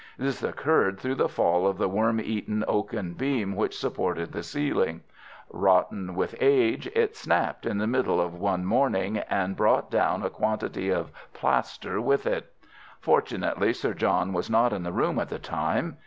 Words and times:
This 0.17 0.41
occurred 0.41 0.99
through 0.99 1.13
the 1.13 1.29
fall 1.29 1.67
of 1.67 1.77
the 1.77 1.87
worm 1.87 2.19
eaten 2.19 2.65
oaken 2.67 3.13
beam 3.13 3.55
which 3.55 3.77
supported 3.77 4.31
the 4.31 4.41
ceiling. 4.41 5.01
Rotten 5.51 6.15
with 6.15 6.33
age, 6.39 6.87
it 6.95 7.15
snapped 7.15 7.67
in 7.67 7.77
the 7.77 7.85
middle 7.85 8.27
one 8.29 8.65
morning, 8.65 9.19
and 9.19 9.55
brought 9.55 9.91
down 9.91 10.23
a 10.23 10.29
quantity 10.31 10.89
of 10.89 11.11
plaster 11.35 12.01
with 12.01 12.25
it. 12.25 12.51
Fortunately 12.99 13.73
Sir 13.73 13.93
John 13.93 14.33
was 14.33 14.49
not 14.49 14.73
in 14.73 14.81
the 14.81 14.91
room 14.91 15.19
at 15.19 15.29
the 15.29 15.37
time. 15.37 15.97